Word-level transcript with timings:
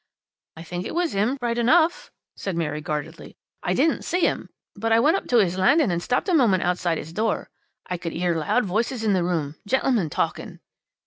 "'I 0.57 0.63
think 0.63 0.85
it 0.87 0.95
was 0.95 1.13
'im, 1.13 1.37
right 1.43 1.59
enough,' 1.59 2.09
said 2.35 2.55
Mary 2.57 2.81
guardedly. 2.81 3.37
'I 3.61 3.73
didn't 3.75 4.01
see 4.01 4.25
'im, 4.25 4.49
but 4.75 4.91
I 4.91 4.99
went 4.99 5.15
up 5.15 5.27
to 5.27 5.37
'is 5.37 5.59
landing 5.59 5.91
and 5.91 6.01
stopped 6.01 6.27
a 6.27 6.33
moment 6.33 6.63
outside 6.63 6.97
'is 6.97 7.13
door. 7.13 7.51
I 7.85 7.97
could 7.97 8.13
'ear 8.13 8.35
loud 8.35 8.65
voices 8.65 9.03
in 9.03 9.13
the 9.13 9.23
room 9.23 9.57
gentlemen 9.67 10.09
talking.' 10.09 10.59